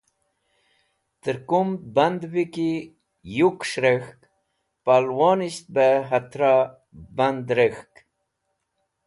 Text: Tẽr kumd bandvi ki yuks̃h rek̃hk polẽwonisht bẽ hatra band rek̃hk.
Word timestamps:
Tẽr 1.21 1.37
kumd 1.49 1.79
bandvi 1.95 2.43
ki 2.53 2.69
yuks̃h 3.37 3.75
rek̃hk 3.83 4.19
polẽwonisht 4.83 5.65
bẽ 5.75 6.03
hatra 6.09 6.53
band 7.15 7.47
rek̃hk. 7.57 7.93